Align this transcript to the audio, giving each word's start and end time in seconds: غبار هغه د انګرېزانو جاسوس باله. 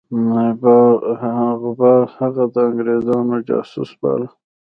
غبار 1.59 2.03
هغه 2.19 2.43
د 2.53 2.55
انګرېزانو 2.67 3.37
جاسوس 3.47 3.91
باله. 4.01 4.27